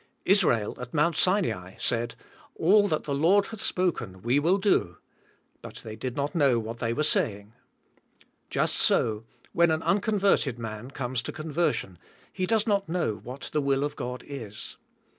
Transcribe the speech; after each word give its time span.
Israel, 0.25 0.73
at 0.79 0.95
Mount 0.95 1.15
Sinai, 1.15 1.75
said, 1.77 2.15
"All 2.55 2.87
that 2.87 3.03
the 3.03 3.13
Lord 3.13 3.45
hath 3.49 3.61
spoken, 3.61 4.23
we 4.23 4.39
will 4.39 4.57
do," 4.57 4.97
but 5.61 5.75
they 5.83 5.95
did 5.95 6.15
not 6.15 6.33
know 6.33 6.57
what 6.57 6.79
they 6.79 6.91
were 6.91 7.03
saying. 7.03 7.53
Just 8.49 8.77
so, 8.77 9.25
when 9.53 9.69
an 9.69 9.83
unconverted 9.83 10.57
man 10.57 10.89
comes 10.89 11.21
to 11.21 11.31
conversion, 11.31 11.99
he 12.33 12.47
does 12.47 12.65
not 12.65 12.89
know 12.89 13.17
what 13.17 13.51
the 13.53 13.61
will 13.61 13.83
of 13.83 13.95
God 13.95 14.23
is. 14.25 14.77